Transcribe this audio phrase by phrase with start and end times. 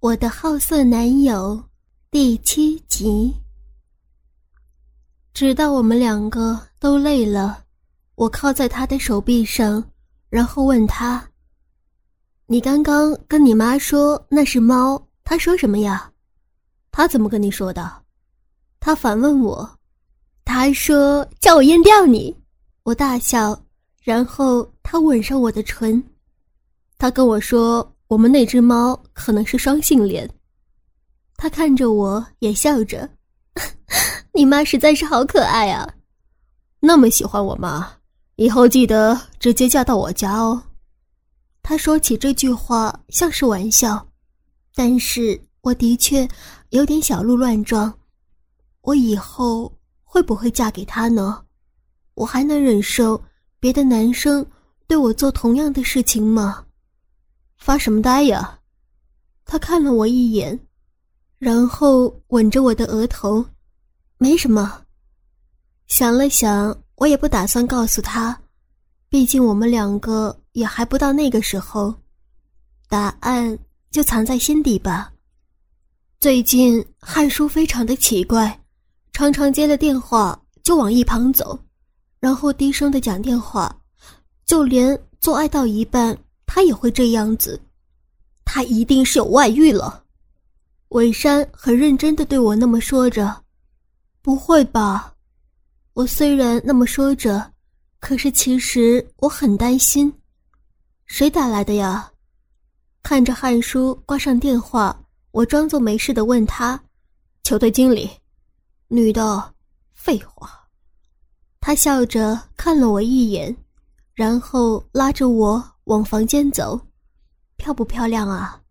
[0.00, 1.62] 我的好色男友
[2.10, 3.30] 第七集。
[5.34, 7.62] 直到我们两个都累了，
[8.14, 9.84] 我靠在他的手臂上，
[10.30, 11.22] 然后问他
[12.48, 16.10] ：“你刚刚跟你妈说那是猫，她说什么呀？
[16.90, 18.02] 她怎么跟你说的？”
[18.80, 19.70] 他反问我
[20.46, 22.34] ：“他说叫我阉掉你。”
[22.84, 23.54] 我大笑，
[24.02, 26.02] 然后他吻上我的唇。
[26.96, 27.86] 他跟我说。
[28.10, 30.28] 我们那只猫可能是双性恋。
[31.36, 33.08] 他看着我，也笑着。
[34.34, 35.88] 你妈实在是好可爱啊，
[36.80, 37.88] 那么喜欢我妈，
[38.34, 40.60] 以后记得直接嫁到我家哦。
[41.62, 44.04] 他说起这句话像是玩笑，
[44.74, 46.28] 但是我的确
[46.70, 47.96] 有点小鹿乱撞。
[48.80, 49.72] 我以后
[50.02, 51.40] 会不会嫁给他呢？
[52.14, 53.22] 我还能忍受
[53.60, 54.44] 别的男生
[54.88, 56.64] 对我做同样的事情吗？
[57.60, 58.58] 发什么呆呀？
[59.44, 60.58] 他看了我一眼，
[61.38, 63.44] 然后吻着我的额头。
[64.16, 64.82] 没什么。
[65.86, 68.38] 想了想，我也不打算告诉他，
[69.08, 71.94] 毕竟我们两个也还不到那个时候。
[72.88, 73.56] 答案
[73.90, 75.12] 就藏在心底吧。
[76.18, 78.58] 最近汉叔非常的奇怪，
[79.12, 81.58] 常常接了电话就往一旁走，
[82.20, 83.74] 然后低声的讲电话，
[84.44, 86.16] 就连做爱到一半。
[86.52, 87.62] 他也会这样子，
[88.44, 90.02] 他一定是有外遇了。
[90.88, 93.44] 伟山很认真的对我那么说着
[94.20, 95.14] ：“不会吧？”
[95.94, 97.52] 我虽然那么说着，
[98.00, 100.12] 可是其实我很担心。
[101.06, 102.10] 谁打来的呀？
[103.00, 106.82] 看着汉叔挂上电话，我装作没事的问他
[107.44, 108.10] ：“球队经理，
[108.88, 109.54] 女的。”
[109.94, 110.50] 废话。
[111.60, 113.56] 他笑着看了我一眼，
[114.14, 115.64] 然后拉着我。
[115.90, 116.80] 往房间走，
[117.56, 118.62] 漂不漂亮啊？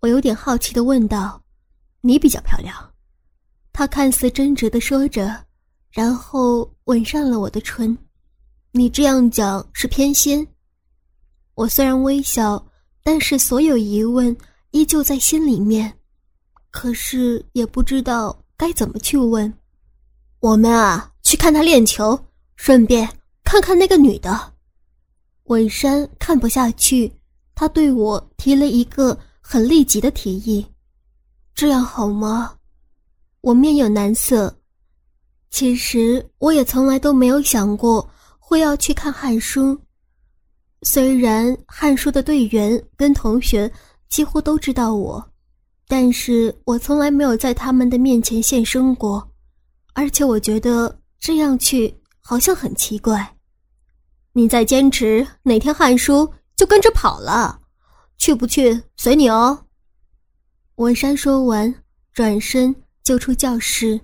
[0.00, 1.42] 我有点好奇的问道。
[2.00, 2.74] 你比较漂亮。
[3.74, 5.44] 他看似真挚的说着，
[5.90, 7.96] 然后吻上了我的唇。
[8.72, 10.46] 你这样讲是偏心？
[11.56, 12.66] 我虽然微笑，
[13.02, 14.34] 但是所有疑问
[14.70, 15.92] 依旧在心里面，
[16.70, 19.52] 可是也不知道该怎么去问。
[20.40, 22.18] 我们啊，去看他练球，
[22.56, 23.06] 顺便
[23.44, 24.55] 看看那个女的。
[25.46, 27.12] 伟山看不下去，
[27.54, 30.66] 他对我提了一个很立即的提议
[31.54, 32.54] ：“这样好吗？”
[33.42, 34.54] 我面有难色。
[35.50, 38.06] 其实我也从来都没有想过
[38.38, 39.78] 会要去看汉书。
[40.82, 43.70] 虽然汉书的队员跟同学
[44.08, 45.24] 几乎都知道我，
[45.86, 49.26] 但是我从来没有在他们的面前现身过，
[49.94, 53.35] 而且我觉得这样去好像很奇怪。
[54.36, 57.58] 你再坚持，哪天汉叔就跟着跑了，
[58.18, 59.64] 去不去随你哦。
[60.74, 61.74] 文山说完，
[62.12, 63.98] 转身就出教室，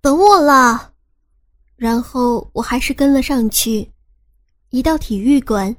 [0.00, 0.92] 等我啦。
[1.76, 3.88] 然后我还是跟了上去。
[4.70, 5.76] 一到体育馆，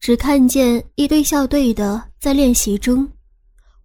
[0.00, 3.06] 只看见一堆校队的在练习中，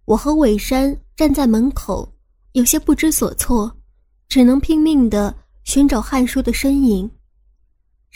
[0.06, 2.10] 我和伟山站在门口，
[2.52, 3.70] 有些不知所措，
[4.30, 7.10] 只能拼命的寻找汉叔的身影。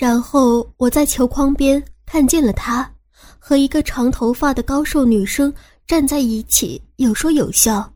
[0.01, 2.91] 然后我在球框边看见了他，
[3.39, 5.53] 和一个长头发的高瘦女生
[5.87, 7.93] 站在一起，有说有笑，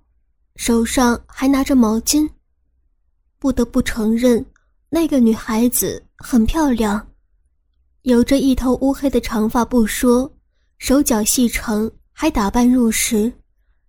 [0.56, 2.28] 手上还拿着毛巾。
[3.38, 4.44] 不得不承认，
[4.91, 7.09] 那个女孩子很漂亮，
[8.03, 10.31] 有着一头乌黑的长发不说，
[10.76, 13.32] 手脚细长，还打扮入时，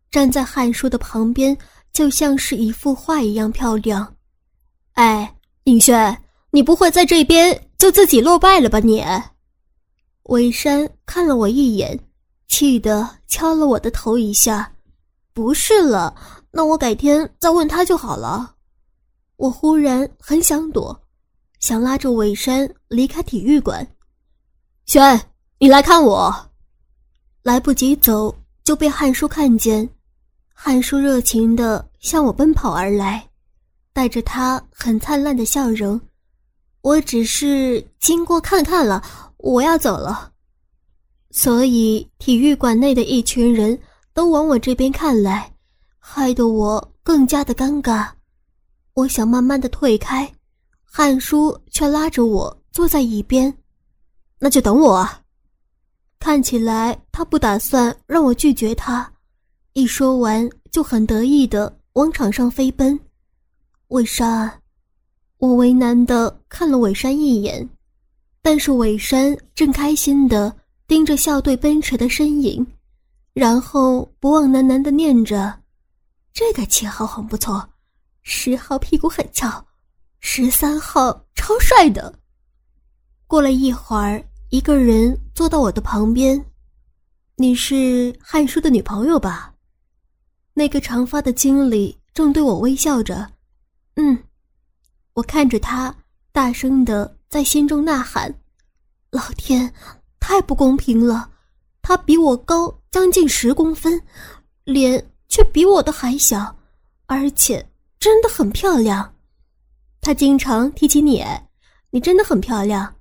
[0.10, 1.58] 站在汉书的旁边，
[1.92, 4.16] 就像是一幅画一样漂亮。
[4.94, 6.18] 哎，尹轩。
[6.56, 8.80] 你不会在这边就自己落败了吧？
[8.80, 9.04] 你，
[10.30, 12.00] 伟山看了我一眼，
[12.48, 14.72] 气得敲了我的头一下。
[15.34, 16.16] 不是了，
[16.52, 18.56] 那我改天再问他就好了。
[19.36, 20.98] 我忽然很想躲，
[21.60, 23.86] 想拉着伟山离开体育馆。
[24.86, 25.22] 轩，
[25.60, 26.34] 你来看我。
[27.44, 28.34] 来不及走
[28.64, 29.90] 就被汉叔看见，
[30.54, 33.28] 汉叔热情的向我奔跑而来，
[33.92, 36.00] 带着他很灿烂的笑容。
[36.86, 39.02] 我只是经过看看了，
[39.38, 40.32] 我要走了。
[41.32, 43.76] 所以体育馆内的一群人
[44.14, 45.52] 都往我这边看来，
[45.98, 48.08] 害得我更加的尴尬。
[48.94, 50.32] 我想慢慢的退开，
[50.84, 53.52] 汉叔却拉着我坐在一边。
[54.38, 55.20] 那就等我啊。
[56.20, 59.12] 看起来他不打算让我拒绝他，
[59.74, 63.00] 一说完就很得意的往场上飞奔。
[63.88, 64.60] 为啥？
[65.46, 67.70] 我为难的看了伟山一眼，
[68.42, 70.52] 但是伟山正开心的
[70.88, 72.66] 盯着校队奔驰的身影，
[73.34, 75.62] 然后不忘喃喃的念着
[76.34, 77.70] ：“这个七号很不错，
[78.24, 79.64] 十号屁股很翘，
[80.20, 82.14] 十三号超帅的。”
[83.28, 86.44] 过了一会儿，一个人坐到我的旁边
[87.38, 89.54] ，“你是汉叔的女朋友吧？”
[90.54, 93.32] 那个长发的经理正对我微笑着
[93.96, 94.18] ，“嗯。”
[95.16, 95.96] 我看着他，
[96.34, 98.34] 大声的在心中呐喊
[99.12, 99.74] ：“老天，
[100.20, 101.30] 太不公平了！
[101.82, 104.02] 他比我高将近十公分，
[104.66, 106.54] 脸却比我的还小，
[107.06, 107.66] 而且
[107.98, 109.16] 真的很漂亮。
[110.02, 111.24] 他经常提起你，
[111.92, 112.94] 你真的很漂亮。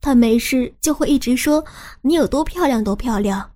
[0.00, 1.62] 他没事就会一直说
[2.00, 3.50] 你有多漂亮，多漂亮。”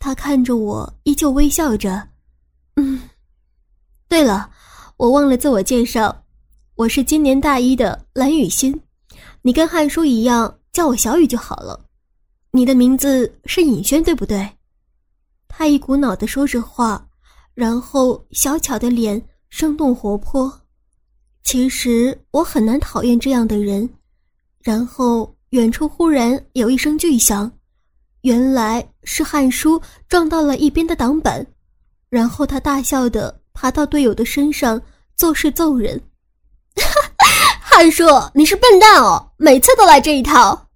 [0.00, 2.08] 他看着我，依旧微笑着。
[2.76, 3.02] 嗯，
[4.08, 4.50] 对了，
[4.96, 6.21] 我忘了自我介绍。
[6.74, 8.80] 我是今年大一的蓝雨欣，
[9.42, 11.78] 你跟汉叔一样叫我小雨就好了。
[12.50, 14.48] 你的名字是尹轩，对不对？
[15.48, 17.06] 他一股脑的说着话，
[17.52, 20.50] 然后小巧的脸生动活泼。
[21.44, 23.88] 其实我很难讨厌这样的人。
[24.62, 27.52] 然后远处忽然有一声巨响，
[28.22, 31.46] 原来是汉叔撞到了一边的挡板，
[32.08, 34.80] 然后他大笑的爬到队友的身上，
[35.16, 36.00] 作势揍人。
[37.82, 39.32] 汉叔，你是笨蛋哦！
[39.38, 40.68] 每次都来这一套。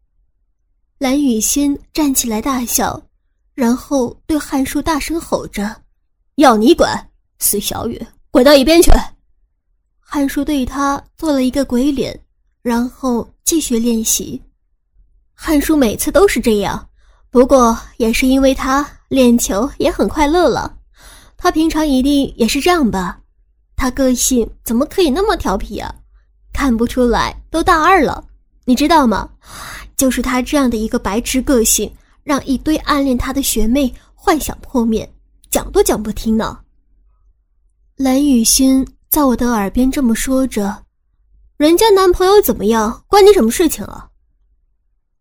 [0.98, 3.00] 蓝雨欣站起来大笑，
[3.54, 5.82] 然后对汉叔大声吼着
[6.34, 7.08] ：“要你管，
[7.38, 8.90] 死小雨，滚到一边去！”
[10.02, 12.20] 汉叔对他做了一个鬼脸，
[12.60, 14.42] 然后继续练习。
[15.32, 16.88] 汉叔每次都是这样，
[17.30, 20.76] 不过也是因为他练球也很快乐了。
[21.36, 23.20] 他平常一定也是这样吧？
[23.76, 25.94] 他个性怎么可以那么调皮啊？
[26.56, 28.24] 看不出来，都大二了，
[28.64, 29.28] 你知道吗？
[29.94, 31.94] 就是他这样的一个白痴个性，
[32.24, 35.06] 让一堆暗恋他的学妹幻想破灭，
[35.50, 36.58] 讲都讲不听呢。
[37.96, 40.84] 蓝雨欣在我的耳边这么说着
[41.58, 44.08] ：“人家男朋友怎么样，关你什么事情啊？”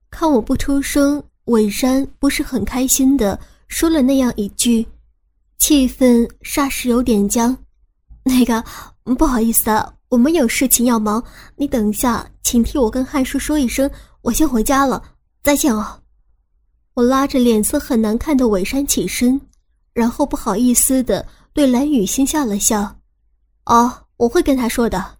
[0.09, 3.37] 看我不出声，伟山不是很开心的
[3.67, 4.87] 说了那样一句，
[5.57, 7.57] 气氛霎时有点僵。
[8.23, 8.63] 那个，
[9.17, 9.91] 不好意思啊。
[10.15, 11.21] 我们有事情要忙，
[11.57, 13.91] 你等一下，请替我跟汉叔说一声，
[14.21, 15.03] 我先回家了，
[15.43, 16.01] 再见哦。
[16.93, 19.39] 我拉着脸色很难看的伟山起身，
[19.91, 22.95] 然后不好意思的对蓝雨欣笑了笑。
[23.65, 25.17] 哦，我会跟他说的。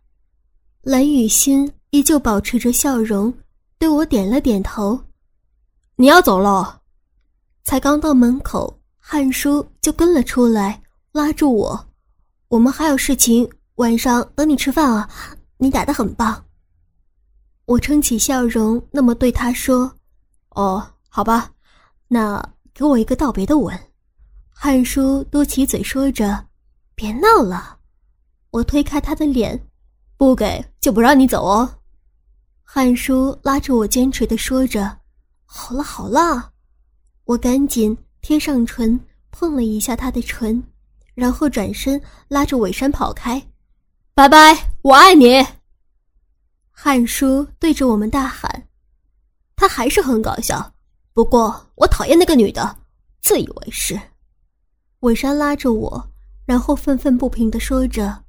[0.82, 3.34] 蓝雨欣依旧保持着笑容，
[3.78, 4.98] 对我点了点头。
[5.98, 6.80] 你要走了？
[7.66, 10.82] 才刚到门口，汉叔就跟了出来，
[11.12, 11.86] 拉住我。
[12.48, 13.46] 我们还有事情。
[13.76, 15.10] 晚上等你吃饭啊！
[15.58, 16.46] 你打的很棒。
[17.66, 19.92] 我撑起笑容，那么对他说
[20.56, 21.52] ：“哦，好吧，
[22.08, 22.42] 那
[22.74, 23.78] 给我一个道别的吻。”
[24.50, 26.48] 汉叔嘟起嘴说着
[26.96, 27.78] ：“别闹了。”
[28.52, 29.60] 我推开他的脸
[30.16, 31.70] ：“不给就不让你走哦。”
[32.64, 35.00] 汉叔拉着我坚持的说着
[35.44, 36.52] ：“好了好了。”
[37.26, 38.98] 我赶紧贴上唇
[39.32, 40.64] 碰了一下他的唇，
[41.14, 43.46] 然后转身拉着伟山跑开。
[44.18, 45.46] 拜拜，我爱你。
[46.72, 48.66] 汉叔对着我们大喊，
[49.58, 50.74] 他还是很搞笑。
[51.12, 52.78] 不过我讨厌那个女的，
[53.22, 54.00] 自以为是。
[55.02, 56.02] 伟山拉着我，
[56.46, 58.24] 然后愤愤不平的说着：“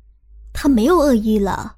[0.52, 1.76] 他没有恶意了。”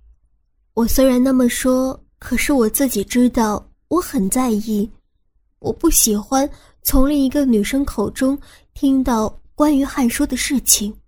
[0.72, 4.90] 我虽然那么说，可是我自己知道，我很在意。
[5.58, 6.48] 我不喜欢
[6.80, 8.38] 从另一个女生口中
[8.72, 10.98] 听到关于汉叔的事情，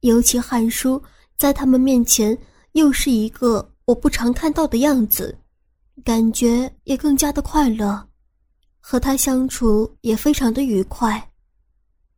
[0.00, 1.00] 尤其汉叔。
[1.40, 2.36] 在他们面前，
[2.72, 5.34] 又是一个我不常看到的样子，
[6.04, 8.06] 感觉也更加的快乐，
[8.78, 11.30] 和他相处也非常的愉快。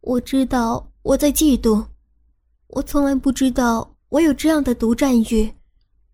[0.01, 1.87] 我知道我在嫉妒，
[2.67, 5.55] 我从来不知道我有这样的独占欲，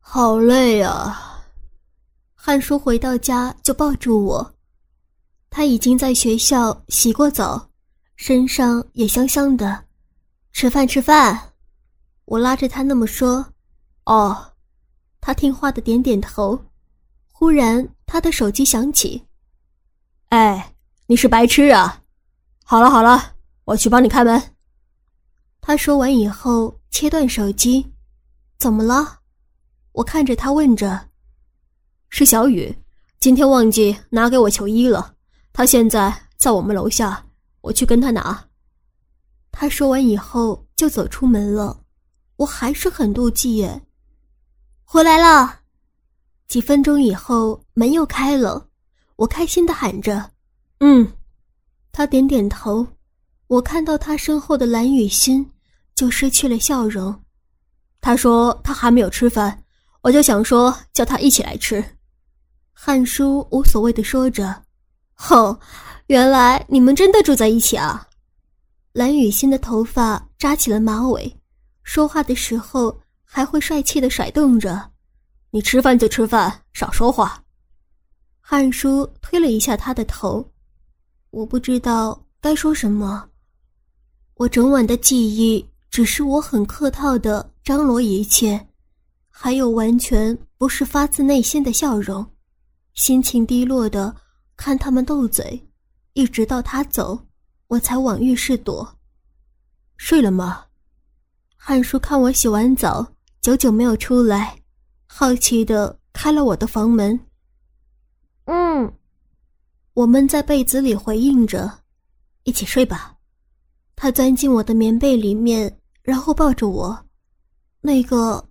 [0.00, 1.42] 好累啊！
[2.34, 4.54] 汉叔回到家就抱住我，
[5.48, 7.70] 他已经在学校洗过澡，
[8.16, 9.82] 身上也香香的，
[10.52, 11.47] 吃饭吃饭。
[12.28, 13.54] 我拉着他那么说，
[14.04, 14.52] 哦，
[15.18, 16.62] 他听话的点点头。
[17.32, 19.24] 忽然，他的手机响起，
[20.28, 20.74] 哎，
[21.06, 22.02] 你是白痴啊！
[22.64, 24.54] 好了好了，我去帮你开门。
[25.62, 27.94] 他说完以后切断手机，
[28.58, 29.20] 怎么了？
[29.92, 31.08] 我看着他问着。
[32.10, 32.76] 是小雨，
[33.20, 35.14] 今天忘记拿给我球衣了，
[35.54, 37.24] 他现在在我们楼下，
[37.62, 38.48] 我去跟他拿。
[39.50, 41.84] 他说完以后就走出门了。
[42.38, 43.82] 我还是很妒忌耶。
[44.84, 45.60] 回来了，
[46.46, 48.68] 几分钟以后门又开了，
[49.16, 50.30] 我开心的喊着
[50.80, 51.12] ：“嗯。”
[51.92, 52.86] 他点点头。
[53.48, 55.50] 我看到他身后的蓝雨欣，
[55.94, 57.22] 就失去了笑容。
[58.00, 59.64] 他说他还没有吃饭，
[60.02, 61.84] 我就想说叫他一起来吃。
[62.72, 64.62] 汉叔无所谓的说着
[65.14, 65.58] ：“吼，
[66.06, 68.06] 原来你们真的住在一起啊！”
[68.92, 71.37] 蓝雨欣的头发扎起了马尾，
[71.88, 74.90] 说话的时候还会帅气的甩动着。
[75.48, 77.42] 你吃饭就吃饭，少说话。
[78.42, 80.46] 汉叔推了一下他的头，
[81.30, 83.26] 我不知道该说什么。
[84.34, 88.68] 我整晚的记忆只是我很客套的张罗一切，
[89.30, 92.24] 还有完全不是发自内心的笑容，
[92.92, 94.14] 心情低落的
[94.58, 95.66] 看他们斗嘴，
[96.12, 97.18] 一直到他走，
[97.68, 98.98] 我才往浴室躲。
[99.96, 100.66] 睡了吗？
[101.60, 103.06] 汉叔看我洗完澡，
[103.42, 104.56] 久久没有出来，
[105.06, 107.18] 好奇的开了我的房门。
[108.44, 108.90] 嗯，
[109.92, 111.70] 我闷在被子里回应着
[112.44, 113.14] ：“一起睡吧。”
[113.94, 117.06] 他钻进我的棉被里面，然后抱着我。
[117.80, 118.42] 那个，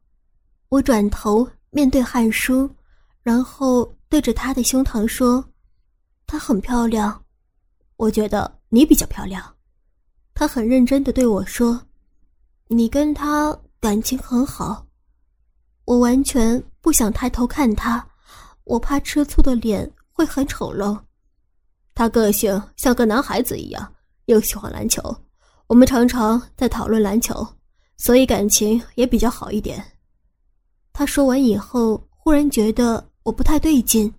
[0.69, 2.69] 我转头面对汉叔，
[3.23, 5.43] 然后对着他的胸膛说
[6.27, 7.23] ：“她很漂亮，
[7.95, 9.55] 我觉得你比较漂亮。”
[10.35, 11.81] 他很认真的对我说
[12.67, 14.86] ：“你跟他感情很好。”
[15.86, 18.05] 我完全不想抬头看他。
[18.65, 21.00] 我怕吃醋的脸会很丑陋。
[21.95, 23.93] 他个性像个男孩子一样，
[24.25, 25.15] 又喜欢篮球。
[25.67, 27.47] 我们常常在讨论篮球，
[27.97, 29.83] 所以感情也比较好一点。
[30.91, 34.13] 他说完以后，忽然觉得我不太对劲，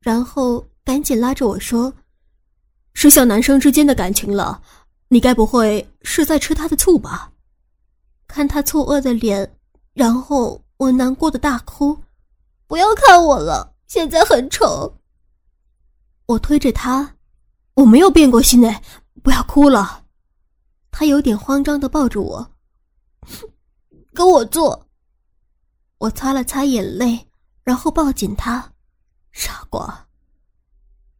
[0.00, 1.92] 然后赶紧拉着我说
[2.94, 4.60] ：“是像男生之间的感情了，
[5.08, 7.30] 你该不会是在吃他的醋吧？”
[8.26, 9.56] 看他错愕的脸，
[9.92, 11.98] 然后我难过的大哭
[12.66, 14.98] ：“不要看我了。”现在很丑。
[16.26, 17.16] 我推着他，
[17.74, 18.82] 我没有变过心哎，
[19.22, 20.04] 不要哭了。
[20.90, 22.50] 他有点慌张的抱着我，
[24.14, 24.86] 跟我做。
[25.98, 27.26] 我擦了擦眼泪，
[27.62, 28.72] 然后抱紧他。
[29.32, 30.06] 傻瓜。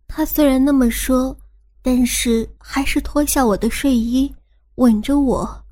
[0.09, 1.37] 他虽然那么说，
[1.83, 4.35] 但是还是脱下我的睡衣，
[4.77, 5.63] 吻着我。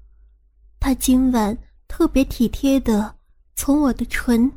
[0.84, 3.14] 他今晚特别体贴的
[3.54, 4.50] 从我的唇、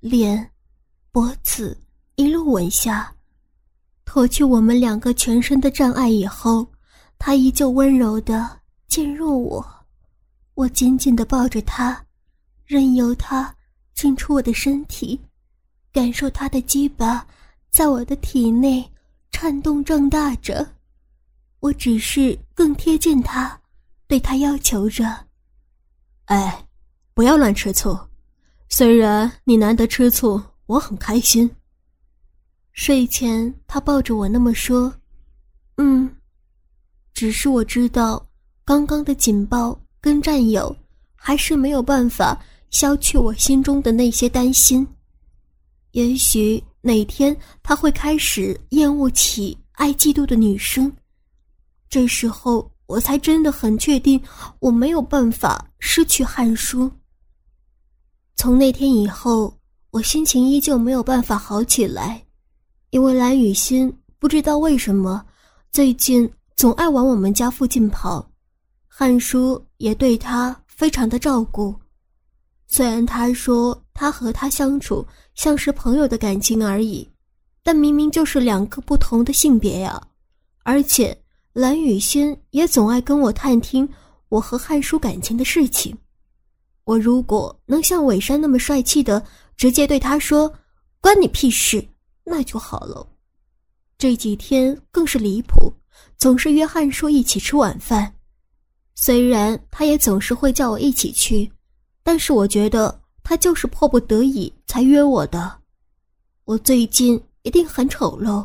[0.00, 0.50] 脸。
[1.12, 1.80] 脖子
[2.16, 3.14] 一路吻下，
[4.04, 6.66] 脱去我们两个全身的障碍以后，
[7.16, 9.64] 他依旧温柔的进入我，
[10.54, 12.04] 我紧紧的抱着他，
[12.64, 13.54] 任由他
[13.94, 15.20] 进出我的身体，
[15.92, 17.24] 感受他的鸡巴
[17.70, 18.90] 在我的体内
[19.30, 20.66] 颤动胀大着，
[21.60, 23.60] 我只是更贴近他，
[24.08, 25.26] 对他要求着
[26.26, 26.66] ：“哎，
[27.14, 27.98] 不要乱吃醋，
[28.68, 31.50] 虽然你难得吃醋。”我很开心。
[32.72, 34.94] 睡前，他抱着我那么说
[35.76, 36.08] ：“嗯。”
[37.12, 38.24] 只是我知道，
[38.64, 40.74] 刚刚的紧抱跟占有，
[41.14, 44.86] 还是没有办法消去我心中的那些担心。
[45.90, 50.90] 也许哪天他会开始厌恶起爱嫉妒的女生，
[51.90, 54.20] 这时候我才真的很确定，
[54.60, 56.90] 我没有办法失去汉书。
[58.36, 59.58] 从那天以后。
[59.92, 62.24] 我心情依旧没有办法好起来，
[62.92, 65.22] 因为蓝雨欣不知道为什么
[65.70, 68.26] 最近总爱往我们家附近跑，
[68.88, 71.74] 汉叔也对他非常的照顾。
[72.66, 77.06] 虽然他说他和他相处像是朋友的感情而已，
[77.62, 80.02] 但明明就是两个不同的性别呀！
[80.62, 81.14] 而且
[81.52, 83.88] 蓝雨欣也总爱跟我探听
[84.28, 85.96] 我和汉叔感情的事情。
[86.84, 89.24] 我如果能像伟山那么帅气的。
[89.54, 90.52] 直接对他说
[91.00, 91.86] ：“关你屁事！”
[92.24, 93.06] 那就好了。
[93.96, 95.72] 这几天更是离谱，
[96.18, 98.12] 总是约汉叔一起吃晚饭。
[98.96, 101.48] 虽然他也总是会叫我一起去，
[102.02, 105.60] 但是我觉得他就是迫不得已才约我的。
[106.44, 108.44] 我最近一定很丑陋，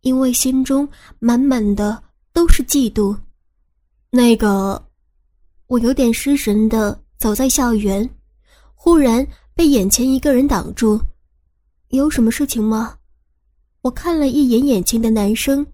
[0.00, 2.02] 因为心中满满的
[2.38, 3.18] 都是嫉妒。
[4.10, 4.80] 那个，
[5.66, 8.08] 我有点失神的走在校园，
[8.76, 9.26] 忽然。
[9.56, 11.00] 被眼前一个人挡住，
[11.88, 12.96] 有什么事情吗？
[13.80, 15.66] 我看了一眼眼前的男生，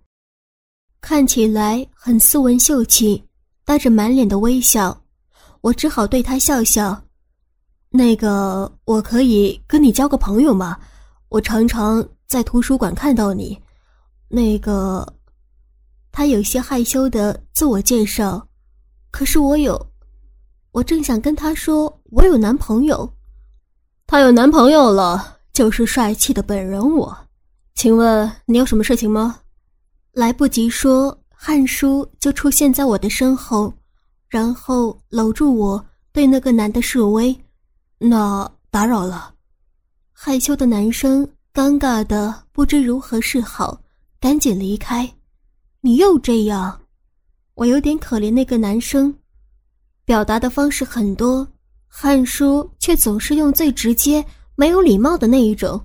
[1.03, 3.23] 看起来很斯文秀气，
[3.67, 4.99] 带着满脸的微笑，
[5.61, 6.99] 我只好对他笑笑。
[7.91, 10.81] 那个，我可以跟你交个朋友吗？
[11.29, 13.61] 我常常在图书馆看到你。
[14.29, 15.07] 那个，
[16.17, 18.47] 他有些害羞的自我介绍，
[19.11, 19.85] 可是我有，
[20.71, 23.13] 我正想跟他说我有男朋友。
[24.07, 27.19] 他有男朋友了，就是帅气的本人我。
[27.75, 29.41] 请问你有什么事情吗？
[30.13, 33.75] 来不及说，汉叔就出现在我的身后，
[34.29, 37.37] 然后搂住我，对那个男的示威
[37.99, 39.35] ：“那打扰了。”
[40.15, 43.77] 害羞的男生尴尬的不知如何是好，
[44.21, 45.13] 赶紧离开。
[45.87, 46.81] 你又这样，
[47.57, 49.15] 我有点可怜那个男生，
[50.07, 51.47] 表达的方式很多，
[51.89, 54.25] 汉叔却总是用最直接、
[54.57, 55.79] 没有礼貌的那一种。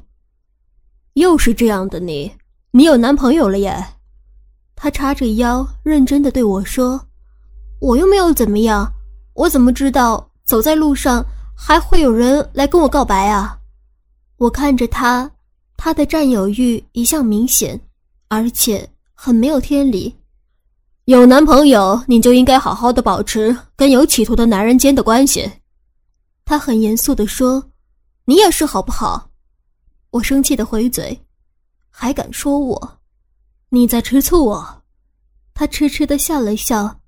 [1.16, 2.32] 又是这样的你，
[2.72, 3.76] 你有男朋友了耶？
[4.74, 7.06] 他叉着腰，认真的对我说
[7.82, 8.90] ：“我又没有怎么样，
[9.34, 11.22] 我怎么知道走在路上
[11.54, 13.60] 还会有人来跟我告白啊？”
[14.40, 15.30] 我看着他，
[15.76, 17.78] 他的占有欲一向明显，
[18.30, 18.90] 而且。
[19.22, 20.16] 很没有天理，
[21.04, 25.52] 有男朋友你就应该好好的保持跟有企图的男人间的关系。
[26.46, 27.62] 他很严肃的说
[28.24, 29.30] ：“你也是好不好？”
[30.12, 31.20] 我生气的回嘴
[31.92, 33.00] ：“还敢说我？
[33.68, 34.82] 你在吃醋啊？”
[35.54, 37.02] 他痴痴的笑了笑：“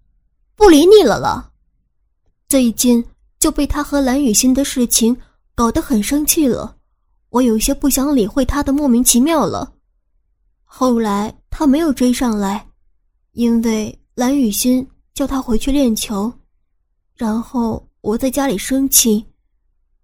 [0.53, 1.53] 不理你了了。”
[2.49, 3.01] 最近
[3.39, 5.15] 就被他和蓝雨欣的事情
[5.55, 6.75] 搞得很生气了，
[7.29, 9.71] 我有些不想理会他的莫名其妙了。
[10.65, 11.33] 后来。
[11.51, 12.65] 他没有追上来，
[13.33, 16.33] 因为蓝雨欣叫他回去练球，
[17.15, 19.23] 然后我在家里生气。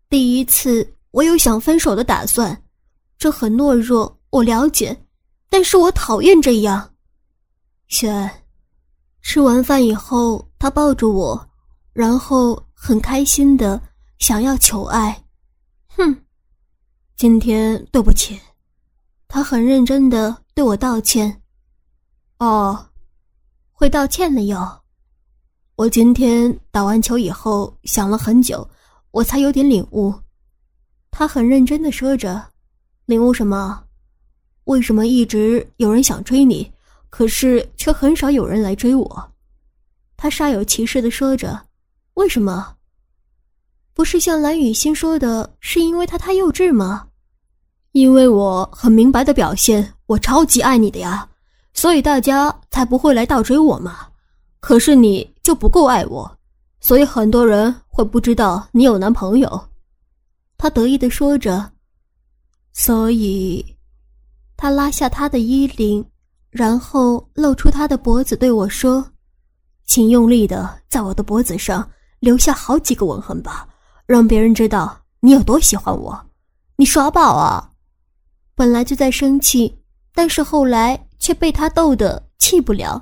[0.09, 2.61] 第一次我有想分手的打算，
[3.17, 4.95] 这很懦弱，我了解，
[5.49, 6.93] 但是我讨厌这样。
[7.87, 8.29] 轩，
[9.21, 11.49] 吃完饭以后，他抱着我，
[11.93, 13.81] 然后很开心的
[14.19, 15.23] 想要求爱。
[15.87, 16.15] 哼，
[17.15, 18.39] 今天对不起。
[19.27, 21.43] 他很认真的对我道歉。
[22.39, 22.89] 哦，
[23.71, 24.81] 会道歉了哟。
[25.75, 28.67] 我今天打完球以后想了很久，
[29.11, 30.11] 我才有点领悟。
[31.11, 32.43] 他很认真的说着
[33.05, 33.83] ：“领悟什么？
[34.63, 36.71] 为什么一直有人想追你，
[37.11, 39.31] 可是却很少有人来追我？”
[40.17, 41.67] 他煞有其事的说着
[42.15, 42.77] ：“为什么？
[43.93, 47.09] 不是像蓝雨欣说的，是因为他太幼稚吗？”
[47.93, 51.29] 因为我很明白的表现，我超级爱你的呀，
[51.73, 54.07] 所以大家才不会来倒追我嘛。
[54.59, 56.37] 可是你就不够爱我，
[56.79, 59.69] 所以很多人会不知道你有男朋友。
[60.57, 61.71] 他得意的说着，
[62.73, 63.63] 所以，
[64.55, 66.03] 他拉下他的衣领，
[66.49, 69.05] 然后露出他的脖子对我说
[69.85, 71.87] ：“请用力的在我的脖子上
[72.19, 73.67] 留下好几个吻痕吧，
[74.07, 76.25] 让别人知道你有多喜欢我。
[76.75, 77.71] 你耍宝啊！”
[78.55, 79.77] 本来就在生气，
[80.17, 82.99] 但是后来却被他逗得气不了。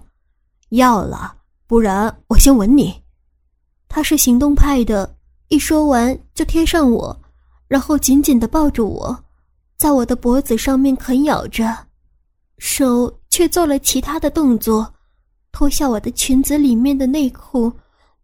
[0.71, 1.33] 要了，
[1.65, 2.93] 不然我先吻你。
[3.87, 5.15] 他是行动派的，
[5.47, 7.17] 一说完就贴上我，
[7.69, 9.17] 然后紧紧的抱着我，
[9.77, 11.73] 在我的脖子上面啃咬着，
[12.57, 14.93] 手却做了其他的动作，
[15.53, 17.71] 脱下我的裙子里面的内裤，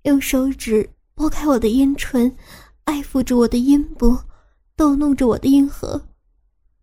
[0.01, 2.29] 用手指拨开我的阴唇，
[2.83, 4.17] 爱抚着我的阴部，
[4.75, 6.01] 逗弄着我的阴核。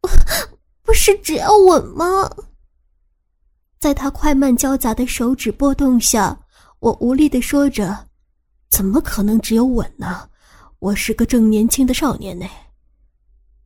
[0.88, 2.30] 不是只要吻吗？
[3.78, 6.40] 在他快慢交杂的手指波动下，
[6.78, 8.06] 我无力的说着
[8.70, 10.26] ：“怎么可能只有吻呢？
[10.78, 12.46] 我是个正年轻的少年呢。”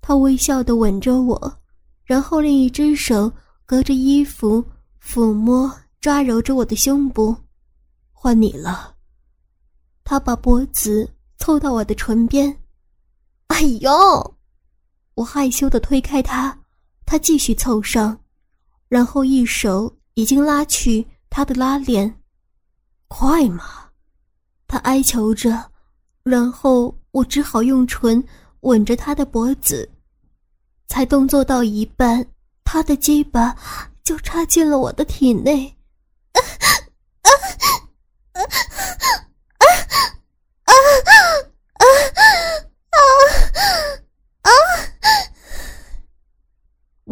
[0.03, 1.61] 他微笑的吻着我，
[2.03, 3.33] 然后另一只手
[3.65, 4.65] 隔着衣服
[5.01, 7.37] 抚摸、抓揉着我的胸部。
[8.11, 8.97] 换你了。
[10.03, 11.09] 他把脖子
[11.39, 12.53] 凑到我的唇边。
[13.47, 14.35] 哎呦！
[15.15, 16.59] 我害羞的推开他，
[17.05, 18.19] 他继续凑上，
[18.89, 22.15] 然后一手已经拉去他的拉链，
[23.09, 23.65] 快嘛！
[24.67, 25.71] 他哀求着，
[26.23, 28.23] 然后我只好用唇
[28.61, 29.91] 吻着他的脖子，
[30.89, 32.27] 才动作到一半，
[32.65, 33.57] 他的鸡巴
[34.03, 35.77] 就插进了我的体内。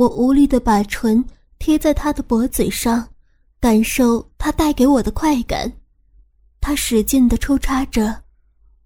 [0.00, 1.22] 我无力的把唇
[1.58, 3.06] 贴在他的脖子上，
[3.60, 5.70] 感受他带给我的快感。
[6.58, 8.22] 他使劲的抽插着，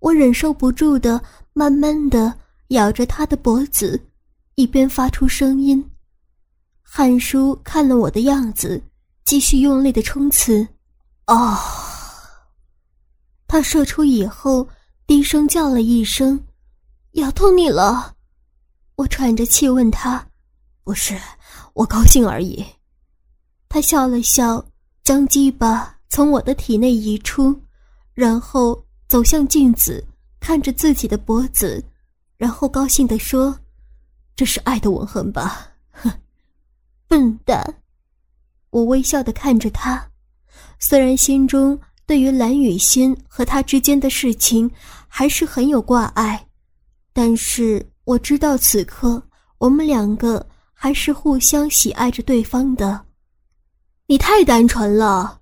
[0.01, 1.23] 我忍受不住的，
[1.53, 2.35] 慢慢的
[2.69, 4.09] 咬着他的脖子，
[4.57, 5.89] 一边发出声音。
[6.83, 8.83] 汉叔看了我的样子，
[9.25, 10.67] 继续用力的冲刺。
[11.29, 11.57] 哦，
[13.47, 14.69] 他射出以后，
[15.07, 16.45] 低声叫了一声
[17.15, 18.17] ：“咬痛你了。”
[18.99, 20.27] 我喘着气问他。
[20.85, 21.19] 不是，
[21.73, 22.65] 我高兴而已。
[23.71, 24.65] 他笑了笑，
[25.03, 27.59] 将鸡巴从我的体内移出，
[28.13, 30.07] 然后走向镜子，
[30.39, 31.83] 看着自己的脖子，
[32.37, 33.59] 然后高兴地说
[34.37, 36.13] ：“这是爱的吻痕吧？”哼，
[37.09, 37.83] 笨蛋！
[38.69, 40.11] 我微笑的看着他，
[40.79, 44.71] 虽然心中对于蓝雨欣和他之间的事情
[45.09, 46.47] 还是很有挂碍，
[47.13, 49.23] 但是我知道此刻
[49.59, 50.47] 我们两个
[50.85, 53.07] 还是互相喜爱着对方的。
[54.07, 55.41] 你太单纯了，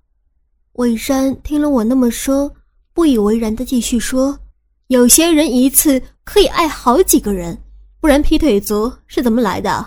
[0.75, 2.49] 伟山听了我那么说，
[2.93, 4.39] 不以为然的继续说
[4.87, 7.61] ：“有些人一次可以爱好几个人，
[7.99, 9.85] 不然劈腿族是怎么来的？”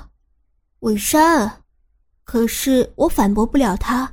[0.81, 1.51] 伟山，
[2.25, 4.13] 可是我反驳不了他，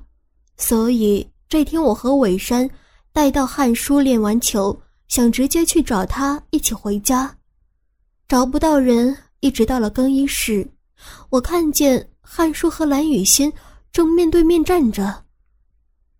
[0.55, 1.29] 所以。
[1.49, 2.69] 这天，我和伟山
[3.11, 7.35] 带到汉书练完球，想直接去找他一起回家，
[8.29, 10.65] 找不到人，一直到了更衣室，
[11.29, 13.51] 我看见汉书和蓝雨欣
[13.91, 15.23] 正面对面站着，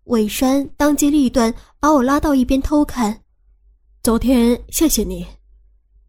[0.04, 3.20] 伟山当机立断把我拉到一边偷看。
[4.02, 5.26] 昨天谢谢你，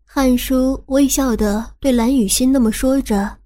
[0.03, 3.37] 汉书微笑的对蓝雨欣那么说着，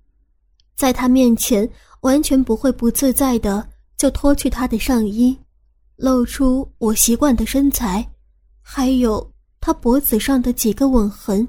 [0.75, 1.69] 在他面前
[2.01, 5.37] 完全不会不自在的，就脱去他的上衣。
[5.97, 8.09] 露出我习惯的身材，
[8.61, 11.45] 还有他脖子上的几个吻痕。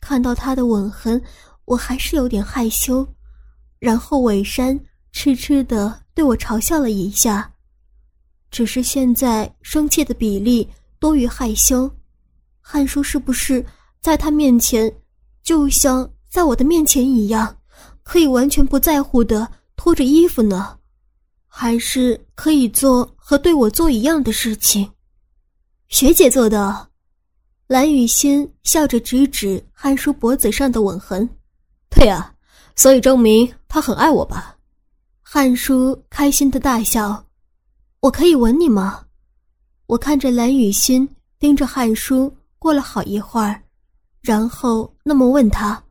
[0.00, 1.20] 看到他的吻痕，
[1.68, 3.06] 我还是有点害羞。
[3.78, 4.78] 然后尾山
[5.12, 7.52] 痴痴的对我嘲笑了一下，
[8.50, 10.66] 只是现在生气的比例
[10.98, 11.90] 多于害羞。
[12.60, 13.64] 汉叔是不是
[14.00, 14.92] 在他面前，
[15.42, 17.56] 就像在我的面前一样，
[18.02, 20.78] 可以完全不在乎的脱着衣服呢？
[21.46, 24.90] 还是可以做和对我做一样的事情，
[25.88, 26.88] 学姐做的。
[27.66, 31.28] 蓝雨欣笑着指指汉叔脖子上的吻痕，
[31.98, 32.32] 对啊，
[32.76, 34.56] 所以证明他很爱我吧？
[35.20, 37.26] 汉叔开心的大笑。
[37.98, 39.04] 我可以吻你吗？
[39.86, 41.08] 我看着蓝雨欣
[41.40, 43.60] 盯着汉叔过了好一会儿，
[44.20, 45.82] 然后那么问他：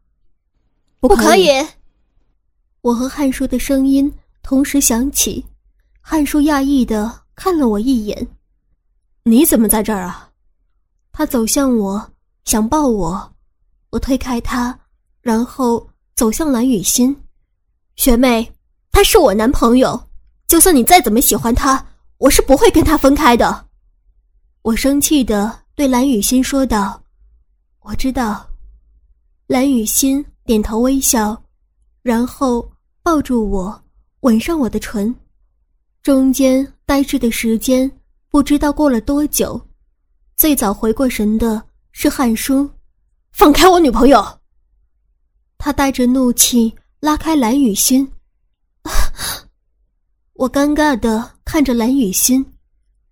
[1.02, 1.50] 不可以？
[2.80, 4.10] 我和汉叔的声音
[4.41, 5.46] 同时响起。
[6.00, 8.26] 汉叔讶异的看了我一眼
[9.24, 10.32] ：“你怎么在这儿啊？”
[11.12, 12.12] 他走向我，
[12.46, 13.36] 想抱我，
[13.89, 14.80] 我推开他，
[15.22, 15.86] 然后
[16.17, 17.15] 走向蓝雨欣
[17.95, 18.51] ：“学妹，
[18.91, 20.10] 他是我男朋友，
[20.47, 21.86] 就算你再怎么喜欢他，
[22.17, 23.67] 我是不会跟他分开的。”
[24.63, 26.99] 我生气的对蓝雨欣说道
[27.82, 28.49] ：“我知道。”
[29.45, 31.39] 蓝雨欣点头微笑，
[32.01, 32.67] 然后
[33.03, 33.80] 抱住我，
[34.21, 35.13] 吻上我的唇。
[36.01, 37.89] 中间呆滞的时间
[38.32, 39.62] 不知道过了多久，
[40.36, 42.67] 最早回过神的是汉书，
[43.32, 44.37] 放开我女朋友！
[45.58, 48.10] 他带着怒气拉开蓝雨欣，
[50.34, 52.46] 我尴尬的看着蓝雨欣，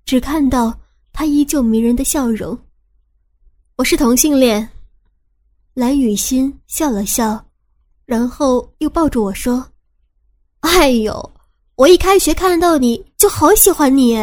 [0.05, 0.77] 只看到
[1.11, 2.57] 他依旧迷人的笑容。
[3.77, 4.69] 我是同性恋。
[5.73, 7.45] 蓝雨欣笑了笑，
[8.05, 9.65] 然后又抱住我说
[10.61, 11.31] ：“哎呦。”
[11.75, 14.15] 我一开学看到你就好喜欢你，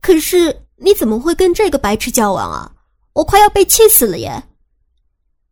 [0.00, 2.74] 可是你怎么会跟这个白痴交往啊？
[3.12, 4.42] 我快要被气死了耶！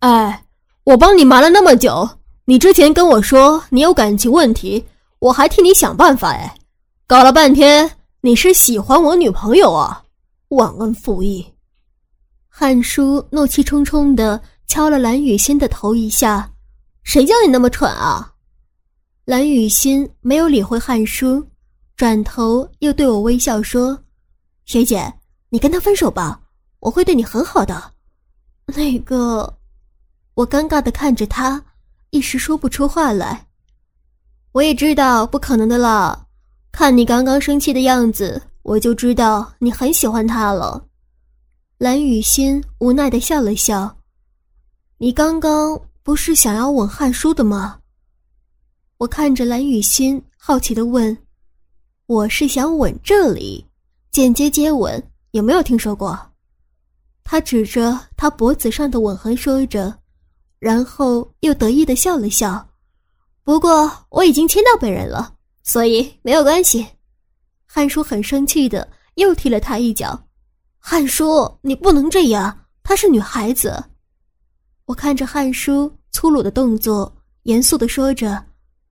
[0.00, 0.44] 哎，
[0.88, 2.08] 我帮你瞒了那么久，
[2.46, 4.82] 你之前跟我说你有感情问题，
[5.18, 6.54] 我还替你想办法哎，
[7.06, 7.90] 搞了半天
[8.22, 10.02] 你是喜欢我女朋友啊？
[10.48, 11.46] 忘恩负义！
[12.48, 16.50] 汉叔怒气冲冲的敲了蓝雨欣的头一下，
[17.02, 18.32] 谁叫你那么蠢啊？
[19.26, 21.46] 蓝雨欣没有理会汉书，
[21.96, 23.98] 转头又对我微笑说
[24.64, 25.12] ：“学姐，
[25.50, 26.40] 你跟他分手吧，
[26.80, 27.92] 我会对你很好的。”
[28.74, 29.57] 那个，
[30.38, 31.64] 我尴尬的看着他，
[32.10, 33.48] 一时说不出话来。
[34.52, 36.28] 我也知道不可能的了，
[36.70, 40.84] 看你刚刚生气的样子，我就知道你很喜欢他了。
[41.78, 43.96] 蓝雨欣无奈的笑了笑
[44.98, 47.80] ：“你刚刚不是想要吻汉书的吗？”
[48.98, 51.18] 我看着蓝雨欣，好奇的问
[52.06, 53.66] ：“我是想吻这里，
[54.12, 56.16] 间接接吻，有没有听说过？”
[57.24, 59.98] 他指着他脖子上的吻痕说着，
[60.58, 62.68] 然后又得意的笑了笑。
[63.44, 66.86] 不过我已经亲到本人了，所以没有关系。
[67.66, 70.18] 汉叔很生气的又踢了他一脚
[70.78, 73.82] ：“汉叔，你不能这样，她是女孩子。”
[74.86, 78.44] 我看着汉叔粗鲁的动作，严肃的说着。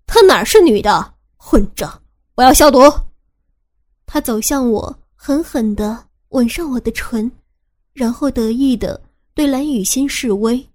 [0.06, 2.02] 她哪是女的，混账！
[2.36, 2.80] 我要消毒。
[4.06, 7.30] 他走向我，狠狠的吻上我的唇，
[7.94, 9.02] 然后得意的
[9.34, 10.66] 对蓝雨欣示威。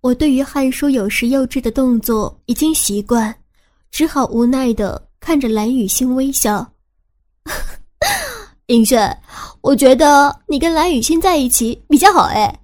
[0.00, 3.34] 我对于汉叔有时幼稚的动作已经习惯，
[3.90, 6.66] 只好无奈的看着蓝雨欣微笑。
[8.66, 9.18] 尹炫，
[9.60, 12.60] 我觉得你跟蓝雨欣在一起比较好哎。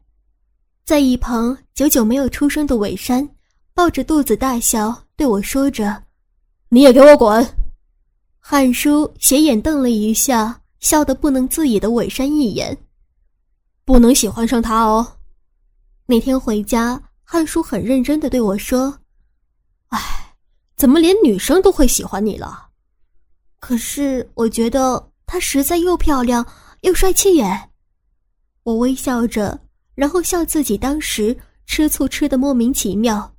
[0.85, 3.29] 在一旁久久没有出声的伟山，
[3.75, 5.03] 抱着肚子大笑。
[5.17, 6.03] 对我说着
[6.69, 7.47] ：“你也给我滚！”
[8.39, 12.77] 汉叔斜眼瞪了一下，笑得不能自已的尾山一眼。
[13.85, 15.07] 不能喜欢上他哦。
[16.07, 19.01] 那天回家，汉叔很认真的对我说
[19.89, 20.37] ：“哎，
[20.77, 22.69] 怎么连女生都会喜欢你了？
[23.59, 26.47] 可是我觉得她实在又漂亮
[26.83, 27.71] 又帅气耶。”
[28.63, 29.59] 我微笑着，
[29.95, 33.35] 然后笑自己当时吃醋吃的莫名其妙。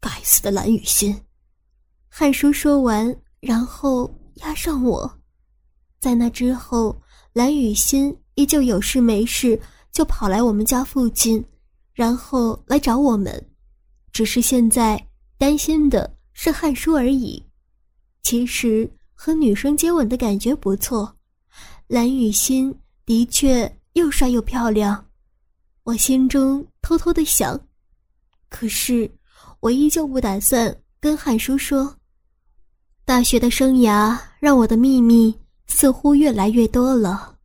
[0.00, 1.20] 该死的蓝雨欣！
[2.08, 5.18] 汉叔说完，然后压上我。
[5.98, 7.00] 在那之后，
[7.32, 9.60] 蓝雨欣依旧有事没事。
[9.92, 11.42] 就跑来我们家附近，
[11.96, 13.42] 然后来找我们，
[14.12, 15.02] 只是现在
[15.38, 17.42] 担心的是汉叔而已。
[18.22, 21.16] 其实和女生接吻的感觉不错，
[21.86, 22.72] 蓝雨欣
[23.06, 25.06] 的确又帅又漂亮，
[25.84, 27.58] 我心中偷偷的想。
[28.50, 29.10] 可是
[29.60, 31.96] 我依旧不打算跟汉叔说。
[33.06, 35.34] 大学的生涯让我的秘密
[35.66, 37.35] 似乎越来越多了。